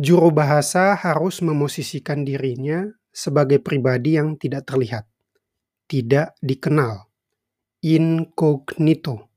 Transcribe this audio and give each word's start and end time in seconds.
Juru 0.00 0.32
bahasa 0.32 0.96
harus 0.96 1.44
memosisikan 1.44 2.24
dirinya 2.24 2.88
sebagai 3.12 3.60
pribadi 3.60 4.16
yang 4.16 4.32
tidak 4.40 4.64
terlihat, 4.72 5.04
tidak 5.92 6.32
dikenal, 6.40 7.04
incognito. 7.84 9.28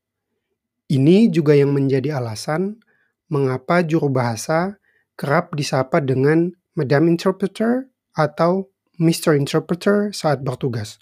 Ini 0.88 1.28
juga 1.36 1.52
yang 1.52 1.76
menjadi 1.76 2.16
alasan 2.16 2.80
mengapa 3.28 3.84
juru 3.84 4.08
bahasa 4.08 4.80
kerap 5.20 5.52
disapa 5.52 6.00
dengan 6.00 6.56
Madam 6.80 7.12
Interpreter 7.12 7.92
atau 8.16 8.72
Mr. 9.04 9.36
Interpreter 9.36 10.16
saat 10.16 10.48
bertugas, 10.48 10.96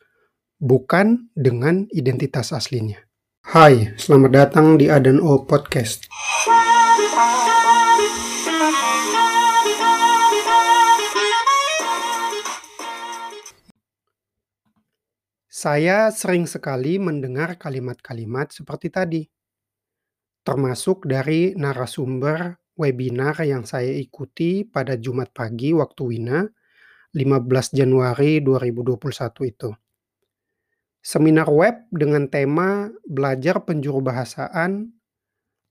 bukan 0.57 1.29
dengan 1.37 1.85
identitas 1.93 2.49
aslinya. 2.49 2.97
Hai, 3.45 3.93
selamat 3.93 4.31
datang 4.33 4.81
di 4.81 4.89
Adan 4.89 5.21
O 5.21 5.45
Podcast. 5.45 6.09
Saya 15.61 16.09
sering 16.09 16.49
sekali 16.49 16.97
mendengar 16.97 17.53
kalimat-kalimat 17.53 18.49
seperti 18.49 18.89
tadi, 18.89 19.21
termasuk 20.41 21.05
dari 21.05 21.53
narasumber 21.53 22.57
webinar 22.73 23.37
yang 23.45 23.61
saya 23.69 23.93
ikuti 23.93 24.65
pada 24.65 24.97
Jumat 24.97 25.29
pagi 25.29 25.69
waktu 25.69 26.01
Wina, 26.01 26.49
15 27.13 27.77
Januari 27.77 28.41
2021 28.41 29.53
itu. 29.53 29.69
Seminar 30.97 31.45
web 31.53 31.85
dengan 31.93 32.25
tema 32.25 32.89
belajar 33.05 33.61
penjuru 33.61 34.01
bahasaan, 34.01 34.89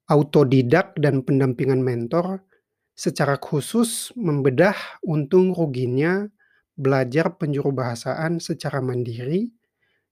autodidak 0.06 0.95
dan 1.02 1.26
pendampingan 1.26 1.82
mentor 1.82 2.46
secara 2.95 3.42
khusus 3.42 4.14
membedah 4.14 5.02
untung 5.02 5.50
ruginya 5.50 6.30
belajar 6.78 7.34
penjuru 7.43 7.74
bahasaan 7.74 8.38
secara 8.38 8.78
mandiri 8.78 9.50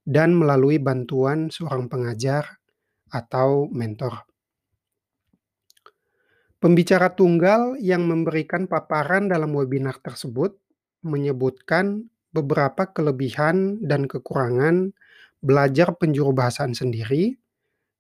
dan 0.09 0.33
melalui 0.33 0.81
bantuan 0.81 1.53
seorang 1.53 1.93
pengajar 1.93 2.57
atau 3.13 3.69
mentor. 3.69 4.25
Pembicara 6.57 7.13
tunggal 7.13 7.77
yang 7.77 8.09
memberikan 8.09 8.65
paparan 8.65 9.29
dalam 9.29 9.53
webinar 9.53 10.01
tersebut 10.01 10.57
menyebutkan 11.05 12.09
beberapa 12.33 12.89
kelebihan 12.89 13.85
dan 13.85 14.09
kekurangan 14.09 14.97
belajar 15.39 15.95
penjuru 15.95 16.33
bahasaan 16.35 16.73
sendiri, 16.73 17.37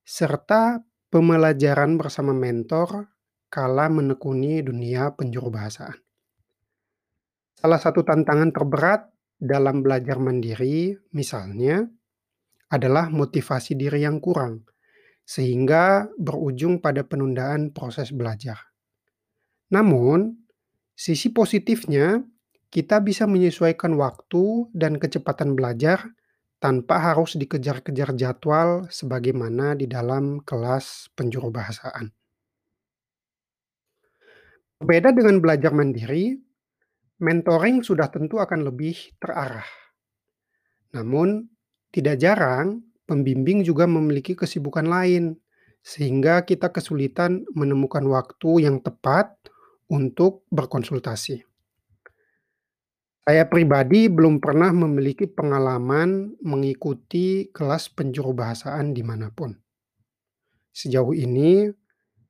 serta 0.02 0.80
pembelajaran 1.12 2.00
bersama 2.00 2.32
mentor 2.34 3.06
kala 3.52 3.86
menekuni 3.92 4.64
dunia 4.64 5.12
penjuru 5.14 5.52
bahasaan. 5.52 5.94
Salah 7.54 7.78
satu 7.78 8.02
tantangan 8.02 8.50
terberat 8.50 9.06
dalam 9.38 9.86
belajar 9.86 10.18
mandiri, 10.18 10.98
misalnya, 11.14 11.86
adalah 12.68 13.08
motivasi 13.08 13.76
diri 13.76 14.04
yang 14.04 14.20
kurang, 14.20 14.64
sehingga 15.24 16.08
berujung 16.16 16.80
pada 16.80 17.04
penundaan 17.04 17.72
proses 17.72 18.12
belajar. 18.12 18.60
Namun, 19.72 20.36
sisi 20.96 21.32
positifnya, 21.32 22.24
kita 22.68 23.00
bisa 23.00 23.24
menyesuaikan 23.24 23.96
waktu 23.96 24.68
dan 24.76 25.00
kecepatan 25.00 25.56
belajar 25.56 26.12
tanpa 26.60 27.12
harus 27.12 27.38
dikejar-kejar 27.38 28.12
jadwal 28.18 28.90
sebagaimana 28.92 29.78
di 29.78 29.86
dalam 29.88 30.42
kelas 30.44 31.08
penjuru 31.14 31.48
bahasaan. 31.54 32.12
Berbeda 34.78 35.10
dengan 35.10 35.42
belajar 35.42 35.74
mandiri, 35.74 36.38
mentoring 37.18 37.82
sudah 37.82 38.10
tentu 38.14 38.38
akan 38.38 38.62
lebih 38.62 38.94
terarah. 39.18 39.66
Namun, 40.94 41.50
tidak 41.98 42.22
jarang, 42.22 42.86
pembimbing 43.10 43.66
juga 43.66 43.90
memiliki 43.90 44.38
kesibukan 44.38 44.86
lain, 44.86 45.34
sehingga 45.82 46.46
kita 46.46 46.70
kesulitan 46.70 47.42
menemukan 47.58 48.06
waktu 48.06 48.70
yang 48.70 48.78
tepat 48.78 49.34
untuk 49.90 50.46
berkonsultasi. 50.54 51.42
Saya 53.28 53.44
pribadi 53.44 54.08
belum 54.08 54.40
pernah 54.40 54.72
memiliki 54.72 55.28
pengalaman 55.28 56.38
mengikuti 56.40 57.50
kelas 57.52 57.92
penjuru 57.92 58.32
bahasaan 58.32 58.96
di 58.96 59.04
mana 59.04 59.28
pun. 59.28 59.52
Sejauh 60.72 61.12
ini, 61.12 61.68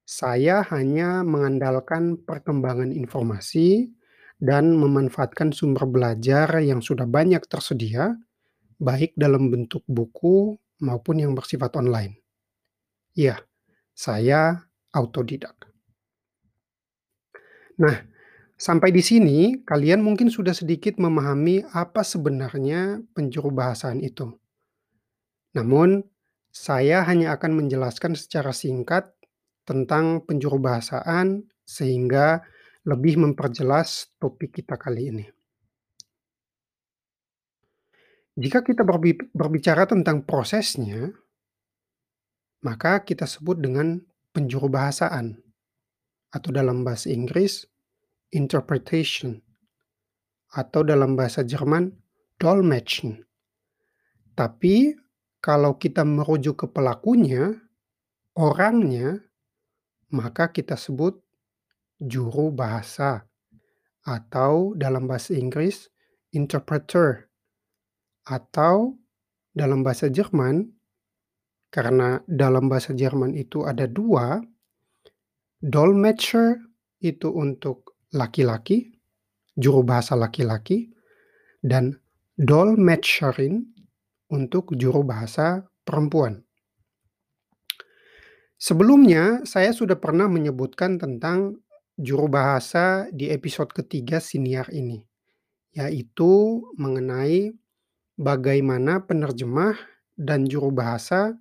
saya 0.02 0.64
hanya 0.72 1.22
mengandalkan 1.22 2.18
perkembangan 2.24 2.90
informasi 2.90 3.92
dan 4.40 4.74
memanfaatkan 4.74 5.54
sumber 5.54 5.86
belajar 5.86 6.50
yang 6.64 6.82
sudah 6.82 7.04
banyak 7.06 7.44
tersedia 7.46 8.18
baik 8.78 9.14
dalam 9.18 9.50
bentuk 9.50 9.82
buku 9.90 10.54
maupun 10.82 11.18
yang 11.18 11.34
bersifat 11.34 11.74
online. 11.74 12.22
Ya, 13.14 13.42
saya 13.94 14.70
autodidak. 14.94 15.54
Nah, 17.78 18.06
sampai 18.54 18.90
di 18.90 19.02
sini 19.02 19.38
kalian 19.62 20.02
mungkin 20.02 20.30
sudah 20.30 20.54
sedikit 20.54 20.98
memahami 20.98 21.66
apa 21.74 22.02
sebenarnya 22.02 23.02
penjuru 23.14 23.50
bahasaan 23.50 24.02
itu. 24.02 24.34
Namun, 25.54 26.02
saya 26.54 27.06
hanya 27.06 27.38
akan 27.38 27.54
menjelaskan 27.54 28.18
secara 28.18 28.50
singkat 28.50 29.14
tentang 29.62 30.26
penjuru 30.26 30.58
bahasaan 30.58 31.46
sehingga 31.62 32.42
lebih 32.88 33.20
memperjelas 33.20 34.10
topik 34.16 34.58
kita 34.58 34.80
kali 34.80 35.12
ini. 35.12 35.37
Jika 38.38 38.62
kita 38.62 38.86
berbicara 39.34 39.82
tentang 39.90 40.22
prosesnya, 40.22 41.10
maka 42.62 43.02
kita 43.02 43.26
sebut 43.26 43.58
dengan 43.58 43.98
penjuru 44.30 44.70
bahasaan 44.70 45.42
atau 46.30 46.50
dalam 46.54 46.86
bahasa 46.86 47.10
Inggris 47.10 47.66
interpretation 48.30 49.42
atau 50.54 50.86
dalam 50.86 51.18
bahasa 51.18 51.42
Jerman 51.42 51.90
Dolmetschen. 52.38 53.26
Tapi 54.38 54.94
kalau 55.42 55.74
kita 55.74 56.06
merujuk 56.06 56.62
ke 56.62 56.66
pelakunya, 56.70 57.58
orangnya, 58.38 59.18
maka 60.14 60.54
kita 60.54 60.78
sebut 60.78 61.18
juru 61.98 62.54
bahasa 62.54 63.26
atau 64.06 64.78
dalam 64.78 65.10
bahasa 65.10 65.34
Inggris 65.34 65.90
interpreter 66.30 67.27
atau 68.28 68.92
dalam 69.56 69.80
bahasa 69.80 70.12
Jerman, 70.12 70.68
karena 71.72 72.20
dalam 72.28 72.68
bahasa 72.68 72.92
Jerman 72.92 73.32
itu 73.32 73.64
ada 73.64 73.88
dua, 73.88 74.44
Dolmetscher 75.58 76.60
itu 77.00 77.32
untuk 77.32 77.98
laki-laki, 78.14 78.94
juru 79.56 79.82
bahasa 79.82 80.14
laki-laki, 80.14 80.92
dan 81.64 81.98
Dolmetscherin 82.38 83.66
untuk 84.30 84.78
juru 84.78 85.02
bahasa 85.02 85.66
perempuan. 85.82 86.46
Sebelumnya, 88.58 89.42
saya 89.42 89.74
sudah 89.74 89.98
pernah 89.98 90.30
menyebutkan 90.30 90.98
tentang 90.98 91.58
juru 91.98 92.30
bahasa 92.30 93.10
di 93.10 93.30
episode 93.30 93.74
ketiga 93.74 94.22
siniar 94.22 94.70
ini, 94.70 95.02
yaitu 95.74 96.62
mengenai 96.78 97.54
bagaimana 98.18 99.06
penerjemah 99.06 99.78
dan 100.18 100.44
juru 100.50 100.74
bahasa 100.74 101.38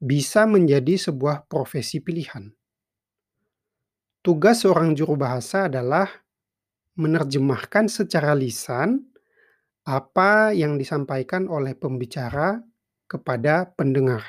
bisa 0.00 0.48
menjadi 0.48 0.96
sebuah 0.96 1.44
profesi 1.46 2.00
pilihan. 2.00 2.48
Tugas 4.24 4.64
seorang 4.64 4.96
juru 4.96 5.20
bahasa 5.20 5.68
adalah 5.68 6.08
menerjemahkan 6.96 7.92
secara 7.92 8.32
lisan 8.32 9.04
apa 9.84 10.56
yang 10.56 10.80
disampaikan 10.80 11.44
oleh 11.44 11.76
pembicara 11.76 12.56
kepada 13.04 13.68
pendengar. 13.76 14.24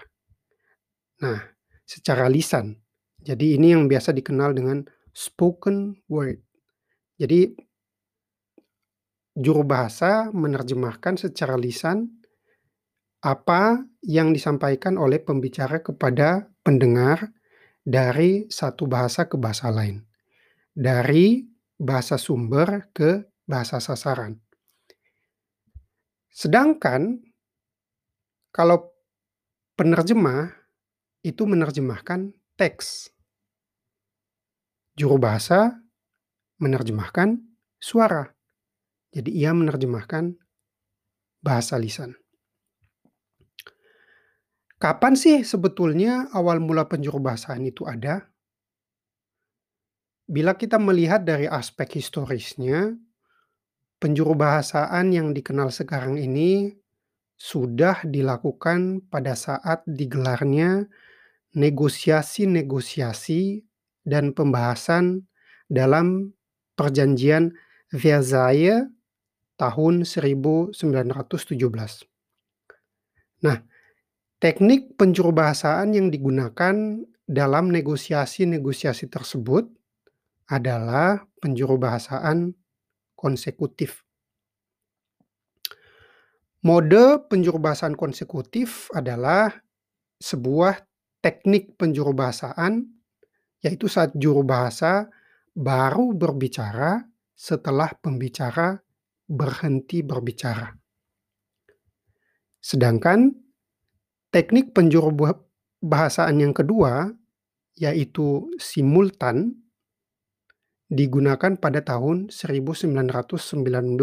Nah, 1.24 1.40
secara 1.88 2.28
lisan. 2.28 2.76
Jadi 3.24 3.56
ini 3.56 3.72
yang 3.72 3.88
biasa 3.88 4.12
dikenal 4.12 4.52
dengan 4.52 4.84
spoken 5.16 5.96
word. 6.12 6.44
Jadi 7.16 7.56
juru 9.36 9.68
bahasa 9.68 10.32
menerjemahkan 10.32 11.20
secara 11.20 11.60
lisan 11.60 12.08
apa 13.20 13.84
yang 14.00 14.32
disampaikan 14.32 14.96
oleh 14.96 15.20
pembicara 15.20 15.84
kepada 15.84 16.48
pendengar 16.64 17.36
dari 17.84 18.48
satu 18.48 18.88
bahasa 18.88 19.28
ke 19.28 19.36
bahasa 19.36 19.70
lain. 19.70 20.02
Dari 20.72 21.44
bahasa 21.76 22.16
sumber 22.16 22.90
ke 22.96 23.28
bahasa 23.44 23.84
sasaran. 23.84 24.40
Sedangkan 26.32 27.20
kalau 28.52 28.92
penerjemah 29.80 30.52
itu 31.24 31.48
menerjemahkan 31.48 32.32
teks. 32.56 33.12
Juru 34.96 35.20
bahasa 35.20 35.76
menerjemahkan 36.60 37.40
suara. 37.80 38.35
Jadi 39.16 39.32
ia 39.32 39.56
menerjemahkan 39.56 40.36
bahasa 41.40 41.80
lisan. 41.80 42.20
Kapan 44.76 45.16
sih 45.16 45.40
sebetulnya 45.48 46.28
awal 46.36 46.60
mula 46.60 46.92
penjurubahasaan 46.92 47.64
itu 47.64 47.88
ada? 47.88 48.28
Bila 50.28 50.60
kita 50.60 50.76
melihat 50.76 51.24
dari 51.24 51.48
aspek 51.48 51.96
historisnya, 51.96 52.92
penjurubahasaan 54.04 55.16
yang 55.16 55.32
dikenal 55.32 55.72
sekarang 55.72 56.20
ini 56.20 56.76
sudah 57.40 58.04
dilakukan 58.04 59.08
pada 59.08 59.40
saat 59.40 59.80
digelarnya 59.88 60.92
negosiasi-negosiasi 61.56 63.64
dan 64.04 64.36
pembahasan 64.36 65.24
dalam 65.72 66.36
perjanjian 66.76 67.56
Versailles 67.96 68.92
tahun 69.56 70.04
1917. 70.04 70.76
Nah, 73.44 73.58
teknik 74.40 74.96
penjurubahasaan 75.00 75.96
yang 75.96 76.08
digunakan 76.12 76.76
dalam 77.26 77.74
negosiasi-negosiasi 77.74 79.10
tersebut 79.10 79.66
adalah 80.46 81.26
penjurubahasaan 81.42 82.54
konsekutif. 83.18 84.06
Mode 86.66 87.30
penjurubahasaan 87.30 87.94
konsekutif 87.94 88.90
adalah 88.94 89.54
sebuah 90.18 90.82
teknik 91.22 91.78
penjurubahasaan, 91.78 92.86
yaitu 93.62 93.86
saat 93.90 94.14
juru 94.18 94.42
bahasa 94.46 95.10
baru 95.54 96.14
berbicara 96.14 97.06
setelah 97.34 97.94
pembicara 97.98 98.85
berhenti 99.26 100.06
berbicara. 100.06 100.70
Sedangkan 102.62 103.30
teknik 104.34 104.74
penjurubahasaan 104.74 106.38
yang 106.42 106.54
kedua, 106.54 107.14
yaitu 107.78 108.50
simultan, 108.58 109.66
digunakan 110.86 111.58
pada 111.58 111.82
tahun 111.82 112.30
1919 112.30 113.98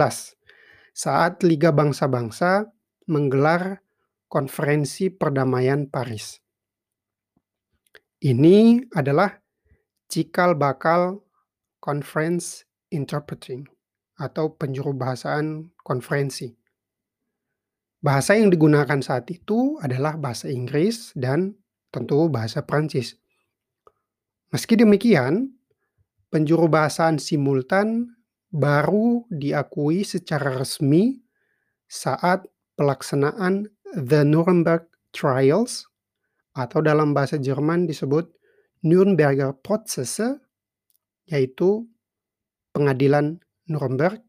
saat 0.92 1.32
Liga 1.46 1.70
Bangsa-Bangsa 1.70 2.66
menggelar 3.06 3.80
Konferensi 4.26 5.12
Perdamaian 5.12 5.86
Paris. 5.86 6.42
Ini 8.22 8.86
adalah 8.94 9.42
cikal 10.10 10.54
bakal 10.54 11.22
Conference 11.82 12.66
Interpreting 12.90 13.81
atau 14.22 14.54
penjurubahasaan 14.54 15.74
konferensi. 15.82 16.54
Bahasa 17.98 18.38
yang 18.38 18.54
digunakan 18.54 18.98
saat 19.02 19.26
itu 19.34 19.78
adalah 19.82 20.14
bahasa 20.14 20.46
Inggris 20.46 21.10
dan 21.18 21.58
tentu 21.90 22.30
bahasa 22.30 22.62
Prancis. 22.62 23.18
Meski 24.54 24.78
demikian, 24.78 25.54
penjurubahasaan 26.30 27.18
simultan 27.18 28.14
baru 28.50 29.26
diakui 29.30 30.06
secara 30.06 30.54
resmi 30.54 31.18
saat 31.90 32.46
pelaksanaan 32.74 33.70
The 33.92 34.24
Nuremberg 34.24 34.88
Trials 35.12 35.86
atau 36.52 36.84
dalam 36.84 37.16
bahasa 37.16 37.40
Jerman 37.40 37.88
disebut 37.88 38.28
Nürnberger 38.84 39.56
Prozesse, 39.62 40.42
yaitu 41.28 41.86
pengadilan 42.74 43.40
Nuremberg 43.72 44.20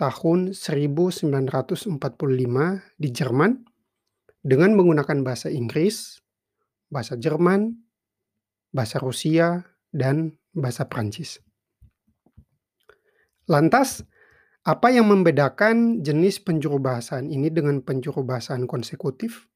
tahun 0.00 0.56
1945 0.56 2.00
di 2.96 3.08
Jerman 3.12 3.52
dengan 4.40 4.72
menggunakan 4.72 5.20
bahasa 5.20 5.52
Inggris, 5.52 6.24
bahasa 6.88 7.20
Jerman, 7.20 7.76
bahasa 8.72 8.96
Rusia, 8.96 9.60
dan 9.92 10.40
bahasa 10.56 10.88
Prancis. 10.88 11.44
Lantas, 13.50 14.00
apa 14.64 14.88
yang 14.94 15.10
membedakan 15.10 16.00
jenis 16.00 16.40
penjurubahasaan 16.40 17.28
ini 17.28 17.52
dengan 17.52 17.82
penjurubahasaan 17.84 18.64
konsekutif? 18.64 19.50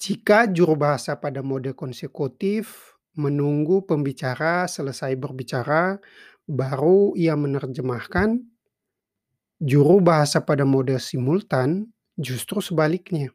Jika 0.00 0.48
juru 0.48 0.80
bahasa 0.80 1.20
pada 1.20 1.44
mode 1.44 1.76
konsekutif 1.76 2.89
menunggu 3.16 3.82
pembicara 3.86 4.66
selesai 4.70 5.16
berbicara, 5.18 5.98
baru 6.46 7.14
ia 7.14 7.34
menerjemahkan, 7.34 8.42
juru 9.60 10.00
bahasa 10.00 10.42
pada 10.42 10.66
mode 10.66 10.96
simultan 10.98 11.90
justru 12.16 12.62
sebaliknya. 12.62 13.30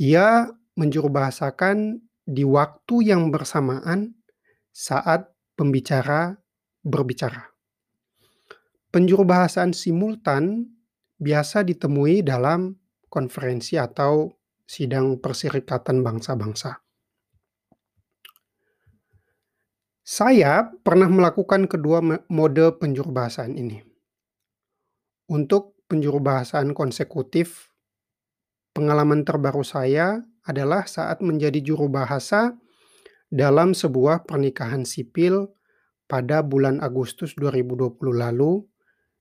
Ia 0.00 0.48
menjurubahasakan 0.76 2.00
di 2.24 2.44
waktu 2.46 3.10
yang 3.12 3.28
bersamaan 3.28 4.16
saat 4.70 5.28
pembicara 5.58 6.38
berbicara. 6.80 7.50
Penjurubahasaan 8.90 9.76
simultan 9.76 10.66
biasa 11.20 11.62
ditemui 11.62 12.24
dalam 12.24 12.74
konferensi 13.12 13.76
atau 13.76 14.32
sidang 14.64 15.20
perserikatan 15.20 16.00
bangsa-bangsa. 16.00 16.80
Saya 20.10 20.74
pernah 20.82 21.06
melakukan 21.06 21.70
kedua 21.70 22.02
mode 22.02 22.66
penjurubahasaan 22.82 23.54
ini. 23.54 23.78
Untuk 25.30 25.78
penjurubahasaan 25.86 26.74
konsekutif, 26.74 27.70
pengalaman 28.74 29.22
terbaru 29.22 29.62
saya 29.62 30.18
adalah 30.42 30.90
saat 30.90 31.22
menjadi 31.22 31.62
juru 31.62 31.86
bahasa 31.86 32.58
dalam 33.30 33.70
sebuah 33.70 34.26
pernikahan 34.26 34.82
sipil 34.82 35.46
pada 36.10 36.42
bulan 36.42 36.82
Agustus 36.82 37.38
2020 37.38 37.94
lalu 38.10 38.66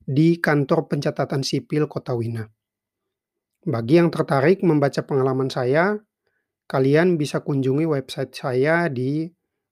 di 0.02 0.42
kantor 0.42 0.90
pencatatan 0.90 1.46
sipil 1.46 1.86
Kota 1.86 2.18
Wina. 2.18 2.50
Bagi 3.62 4.02
yang 4.02 4.10
tertarik 4.10 4.66
membaca 4.66 5.06
pengalaman 5.06 5.54
saya, 5.54 6.02
kalian 6.66 7.14
bisa 7.14 7.46
kunjungi 7.46 7.86
website 7.86 8.34
saya 8.34 8.90
di 8.90 9.30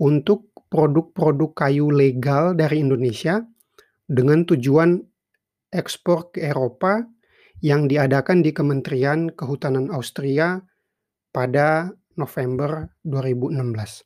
untuk 0.00 0.56
produk-produk 0.72 1.52
kayu 1.52 1.92
legal 1.92 2.56
dari 2.56 2.80
Indonesia 2.80 3.44
dengan 4.08 4.48
tujuan 4.48 5.11
ekspor 5.72 6.30
ke 6.36 6.44
Eropa 6.44 7.02
yang 7.64 7.88
diadakan 7.88 8.44
di 8.44 8.52
Kementerian 8.52 9.32
Kehutanan 9.32 9.88
Austria 9.88 10.60
pada 11.32 11.90
November 12.14 12.92
2016. 13.08 14.04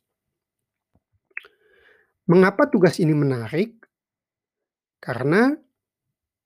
Mengapa 2.27 2.71
tugas 2.71 2.99
ini 3.03 3.11
menarik? 3.11 3.83
Karena 5.03 5.53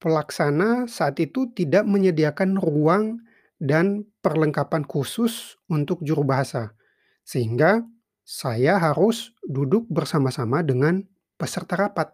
pelaksana 0.01 0.89
saat 0.89 1.17
itu 1.21 1.53
tidak 1.53 1.85
menyediakan 1.85 2.57
ruang 2.57 3.21
dan 3.61 4.09
perlengkapan 4.25 4.81
khusus 4.85 5.57
untuk 5.69 6.01
juru 6.01 6.25
bahasa, 6.25 6.73
sehingga 7.21 7.85
saya 8.25 8.81
harus 8.81 9.33
duduk 9.45 9.85
bersama-sama 9.89 10.65
dengan 10.65 11.05
peserta 11.37 11.77
rapat. 11.77 12.13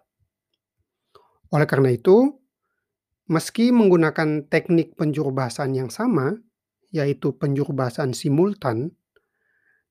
Oleh 1.52 1.68
karena 1.68 1.96
itu, 1.96 2.36
meski 3.28 3.72
menggunakan 3.72 4.48
teknik 4.48 4.96
penjurubahasaan 4.96 5.74
yang 5.76 5.92
sama, 5.92 6.36
yaitu 6.92 7.36
penjurubahasaan 7.36 8.16
simultan, 8.16 8.96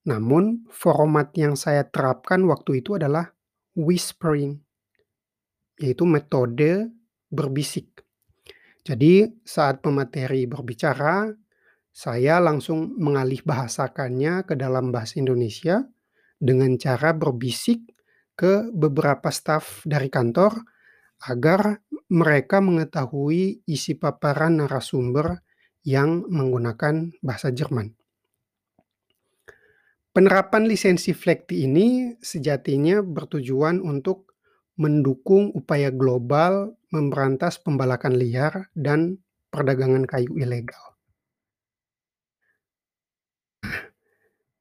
namun 0.09 0.65
format 0.73 1.35
yang 1.37 1.59
saya 1.59 1.85
terapkan 1.85 2.45
waktu 2.49 2.81
itu 2.81 2.97
adalah 2.97 3.35
whispering 3.77 4.65
yaitu 5.77 6.09
metode 6.09 6.89
berbisik. 7.29 8.05
Jadi 8.87 9.29
saat 9.45 9.85
pemateri 9.85 10.49
berbicara, 10.49 11.29
saya 11.93 12.41
langsung 12.41 12.97
mengalih 12.97 13.41
bahasakannya 13.45 14.45
ke 14.49 14.55
dalam 14.57 14.93
bahasa 14.93 15.21
Indonesia 15.21 15.85
dengan 16.37 16.77
cara 16.77 17.17
berbisik 17.17 17.93
ke 18.37 18.69
beberapa 18.73 19.33
staf 19.33 19.81
dari 19.89 20.13
kantor 20.13 20.61
agar 21.25 21.81
mereka 22.13 22.61
mengetahui 22.61 23.65
isi 23.65 23.97
paparan 23.97 24.61
narasumber 24.61 25.41
yang 25.87 26.27
menggunakan 26.29 27.15
bahasa 27.23 27.55
Jerman. 27.55 27.95
Penerapan 30.17 30.65
lisensi 30.65 31.13
flekti 31.13 31.69
ini 31.69 32.17
sejatinya 32.21 33.05
bertujuan 33.05 33.85
untuk 33.85 34.33
mendukung 34.81 35.53
upaya 35.53 35.93
global 35.93 36.77
memberantas 36.89 37.61
pembalakan 37.61 38.17
liar 38.17 38.73
dan 38.73 39.21
perdagangan 39.53 40.09
kayu 40.09 40.33
ilegal. 40.37 40.97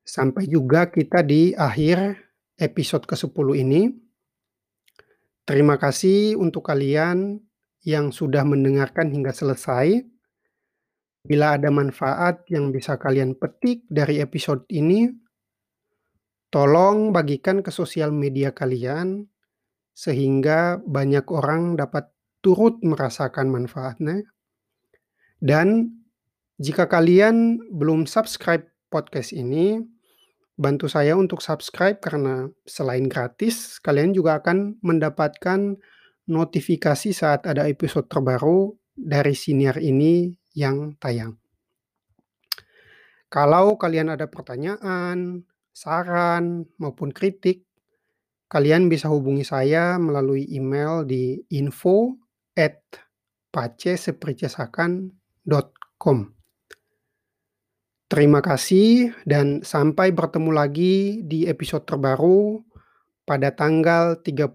Sampai 0.05 0.47
juga 0.47 0.87
kita 0.87 1.25
di 1.25 1.51
akhir 1.51 2.15
episode 2.55 3.03
ke-10 3.03 3.47
ini. 3.59 3.81
Terima 5.45 5.77
kasih 5.77 6.35
untuk 6.41 6.65
kalian 6.65 7.37
yang 7.85 8.09
sudah 8.09 8.41
mendengarkan 8.41 9.13
hingga 9.13 9.29
selesai. 9.29 10.01
Bila 11.25 11.57
ada 11.57 11.69
manfaat 11.69 12.45
yang 12.49 12.69
bisa 12.73 12.97
kalian 12.97 13.37
petik 13.37 13.85
dari 13.89 14.21
episode 14.21 14.65
ini, 14.73 15.09
Tolong 16.55 17.11
bagikan 17.11 17.59
ke 17.59 17.67
sosial 17.67 18.15
media 18.15 18.55
kalian, 18.55 19.27
sehingga 19.91 20.79
banyak 20.87 21.27
orang 21.27 21.75
dapat 21.75 22.07
turut 22.39 22.79
merasakan 22.79 23.51
manfaatnya. 23.51 24.23
Dan 25.43 25.99
jika 26.55 26.87
kalian 26.87 27.59
belum 27.75 28.07
subscribe 28.07 28.63
podcast 28.87 29.35
ini, 29.35 29.83
bantu 30.55 30.87
saya 30.87 31.19
untuk 31.19 31.43
subscribe 31.43 31.99
karena 31.99 32.47
selain 32.63 33.11
gratis, 33.11 33.83
kalian 33.83 34.15
juga 34.15 34.39
akan 34.39 34.79
mendapatkan 34.79 35.75
notifikasi 36.31 37.11
saat 37.11 37.43
ada 37.45 37.67
episode 37.67 38.07
terbaru 38.07 38.71
dari 38.95 39.35
siniar 39.35 39.83
ini 39.83 40.31
yang 40.55 40.95
tayang. 40.97 41.35
Kalau 43.27 43.75
kalian 43.75 44.15
ada 44.15 44.31
pertanyaan, 44.31 45.43
saran, 45.75 46.63
maupun 46.79 47.11
kritik, 47.11 47.67
kalian 48.47 48.87
bisa 48.87 49.11
hubungi 49.11 49.43
saya 49.43 49.99
melalui 49.99 50.47
email 50.47 51.03
di 51.03 51.43
info 51.51 52.15
at 52.55 52.79
pacesepricesakan.com. 53.51 56.34
Terima 58.05 58.37
kasih 58.37 59.17
dan 59.25 59.65
sampai 59.65 60.13
bertemu 60.13 60.53
lagi 60.53 61.25
di 61.25 61.49
episode 61.49 61.89
terbaru 61.89 62.61
pada 63.25 63.49
tanggal 63.49 64.21
31 64.21 64.53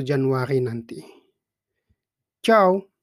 Januari 0.00 0.64
nanti. 0.64 1.04
Ciao. 2.40 2.95